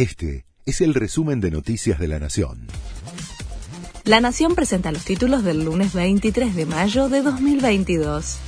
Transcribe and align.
Este 0.00 0.46
es 0.64 0.80
el 0.80 0.94
resumen 0.94 1.42
de 1.42 1.50
Noticias 1.50 1.98
de 1.98 2.08
la 2.08 2.18
Nación. 2.18 2.68
La 4.04 4.22
Nación 4.22 4.54
presenta 4.54 4.92
los 4.92 5.04
títulos 5.04 5.44
del 5.44 5.62
lunes 5.62 5.92
23 5.92 6.56
de 6.56 6.64
mayo 6.64 7.10
de 7.10 7.20
2022. 7.20 8.38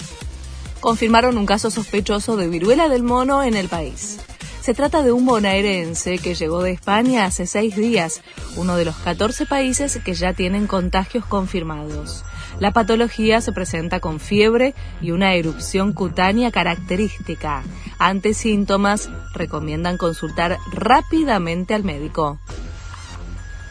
Confirmaron 0.80 1.36
un 1.36 1.44
caso 1.44 1.70
sospechoso 1.70 2.38
de 2.38 2.48
viruela 2.48 2.88
del 2.88 3.02
mono 3.02 3.42
en 3.42 3.54
el 3.54 3.68
país. 3.68 4.18
Se 4.62 4.72
trata 4.72 5.02
de 5.02 5.12
un 5.12 5.26
bonaerense 5.26 6.16
que 6.16 6.34
llegó 6.34 6.62
de 6.62 6.70
España 6.70 7.26
hace 7.26 7.46
seis 7.46 7.76
días, 7.76 8.22
uno 8.56 8.76
de 8.76 8.86
los 8.86 8.96
14 8.96 9.44
países 9.44 9.98
que 10.02 10.14
ya 10.14 10.32
tienen 10.32 10.66
contagios 10.66 11.26
confirmados. 11.26 12.24
La 12.60 12.72
patología 12.72 13.40
se 13.40 13.52
presenta 13.52 14.00
con 14.00 14.20
fiebre 14.20 14.74
y 15.00 15.10
una 15.10 15.34
erupción 15.34 15.92
cutánea 15.92 16.50
característica. 16.50 17.62
Ante 17.98 18.34
síntomas, 18.34 19.10
recomiendan 19.34 19.96
consultar 19.96 20.58
rápidamente 20.72 21.74
al 21.74 21.84
médico. 21.84 22.38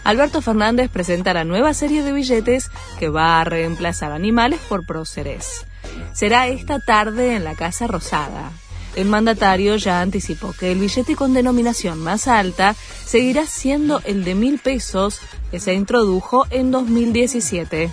Alberto 0.03 0.41
Fernández 0.41 0.89
presenta 0.89 1.33
la 1.33 1.43
nueva 1.43 1.73
serie 1.73 2.01
de 2.01 2.11
billetes 2.11 2.71
que 2.99 3.09
va 3.09 3.39
a 3.39 3.43
reemplazar 3.43 4.11
animales 4.11 4.59
por 4.67 4.85
próceres. 4.85 5.65
Será 6.13 6.47
esta 6.47 6.79
tarde 6.79 7.35
en 7.35 7.43
la 7.43 7.55
Casa 7.55 7.87
Rosada. 7.87 8.51
El 8.95 9.07
mandatario 9.07 9.77
ya 9.77 10.01
anticipó 10.01 10.53
que 10.53 10.71
el 10.71 10.79
billete 10.79 11.15
con 11.15 11.33
denominación 11.33 11.99
más 11.99 12.27
alta 12.27 12.75
seguirá 13.05 13.45
siendo 13.45 14.01
el 14.03 14.25
de 14.25 14.35
mil 14.35 14.59
pesos 14.59 15.19
que 15.49 15.59
se 15.59 15.73
introdujo 15.73 16.45
en 16.49 16.71
2017. 16.71 17.89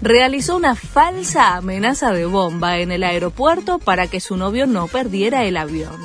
Realizó 0.00 0.56
una 0.56 0.76
falsa 0.76 1.56
amenaza 1.56 2.12
de 2.12 2.24
bomba 2.24 2.78
en 2.78 2.92
el 2.92 3.02
aeropuerto 3.02 3.80
para 3.80 4.06
que 4.06 4.20
su 4.20 4.36
novio 4.36 4.66
no 4.66 4.86
perdiera 4.86 5.44
el 5.44 5.56
avión. 5.56 5.96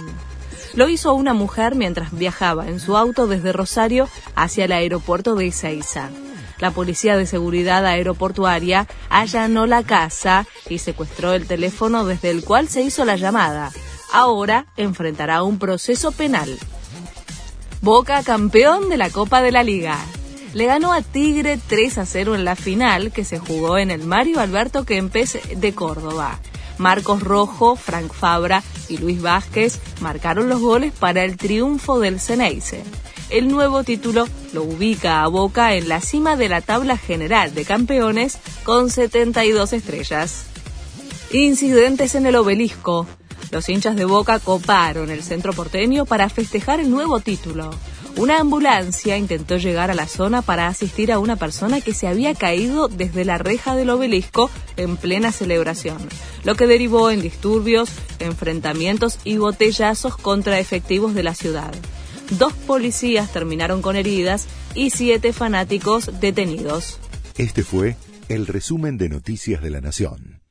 Lo 0.73 0.89
hizo 0.89 1.13
una 1.13 1.35
mujer 1.35 1.75
mientras 1.75 2.11
viajaba 2.11 2.67
en 2.67 2.79
su 2.79 2.97
auto 2.97 3.27
desde 3.27 3.53
Rosario 3.53 4.09
hacia 4.35 4.65
el 4.65 4.71
aeropuerto 4.71 5.35
de 5.35 5.47
Ezeiza. 5.47 6.09
La 6.59 6.71
Policía 6.71 7.17
de 7.17 7.27
Seguridad 7.27 7.85
Aeroportuaria 7.85 8.87
allanó 9.09 9.67
la 9.67 9.83
casa 9.83 10.47
y 10.69 10.79
secuestró 10.79 11.33
el 11.33 11.45
teléfono 11.45 12.05
desde 12.05 12.31
el 12.31 12.43
cual 12.43 12.69
se 12.69 12.81
hizo 12.81 13.05
la 13.05 13.15
llamada. 13.15 13.71
Ahora 14.11 14.65
enfrentará 14.77 15.43
un 15.43 15.59
proceso 15.59 16.11
penal. 16.11 16.57
Boca 17.81 18.23
campeón 18.23 18.89
de 18.89 18.97
la 18.97 19.09
Copa 19.09 19.41
de 19.41 19.51
la 19.51 19.61
Liga. 19.61 19.99
Le 20.53 20.65
ganó 20.65 20.93
a 20.93 21.01
Tigre 21.01 21.59
3 21.67 21.97
a 21.97 22.05
0 22.05 22.35
en 22.35 22.45
la 22.45 22.55
final 22.55 23.11
que 23.11 23.25
se 23.25 23.39
jugó 23.39 23.77
en 23.77 23.91
el 23.91 24.05
Mario 24.05 24.39
Alberto 24.39 24.85
Kempes 24.85 25.39
de 25.55 25.73
Córdoba. 25.73 26.39
Marcos 26.77 27.21
Rojo, 27.21 27.75
Frank 27.75 28.11
Fabra 28.13 28.63
y 28.89 28.97
Luis 28.97 29.21
Vázquez 29.21 29.79
marcaron 30.01 30.49
los 30.49 30.59
goles 30.59 30.91
para 30.91 31.23
el 31.23 31.37
triunfo 31.37 31.99
del 31.99 32.19
Ceneice 32.19 32.83
el 33.33 33.47
nuevo 33.47 33.83
título 33.83 34.27
lo 34.53 34.63
ubica 34.63 35.23
a 35.23 35.27
Boca 35.27 35.73
en 35.73 35.89
la 35.89 36.01
cima 36.01 36.35
de 36.35 36.49
la 36.49 36.61
tabla 36.61 36.97
general 36.97 37.55
de 37.55 37.65
campeones 37.65 38.37
con 38.63 38.91
72 38.91 39.73
estrellas. 39.73 40.45
Incidentes 41.31 42.13
en 42.13 42.27
el 42.27 42.35
obelisco. 42.35 43.07
Los 43.49 43.69
hinchas 43.69 43.95
de 43.95 44.05
Boca 44.05 44.37
coparon 44.37 45.09
el 45.09 45.23
centro 45.23 45.51
porteño 45.51 46.05
para 46.05 46.29
festejar 46.29 46.79
el 46.79 46.91
nuevo 46.91 47.21
título. 47.21 47.71
Una 48.15 48.39
ambulancia 48.39 49.17
intentó 49.17 49.57
llegar 49.57 49.89
a 49.89 49.95
la 49.95 50.07
zona 50.07 50.41
para 50.41 50.67
asistir 50.67 51.11
a 51.11 51.19
una 51.19 51.35
persona 51.35 51.81
que 51.81 51.93
se 51.93 52.07
había 52.07 52.35
caído 52.35 52.87
desde 52.87 53.25
la 53.25 53.37
reja 53.37 53.75
del 53.75 53.89
obelisco 53.89 54.49
en 54.77 54.97
plena 54.97 55.31
celebración, 55.31 55.97
lo 56.43 56.55
que 56.55 56.67
derivó 56.67 57.09
en 57.09 57.21
disturbios, 57.21 57.89
enfrentamientos 58.19 59.19
y 59.23 59.37
botellazos 59.37 60.15
contra 60.17 60.59
efectivos 60.59 61.13
de 61.13 61.23
la 61.23 61.33
ciudad 61.33 61.73
dos 62.37 62.53
policías 62.53 63.31
terminaron 63.31 63.81
con 63.81 63.95
heridas 63.95 64.47
y 64.75 64.89
siete 64.89 65.33
fanáticos 65.33 66.19
detenidos. 66.19 66.99
Este 67.37 67.63
fue 67.63 67.95
el 68.29 68.47
resumen 68.47 68.97
de 68.97 69.09
Noticias 69.09 69.61
de 69.61 69.69
la 69.69 69.81
Nación. 69.81 70.42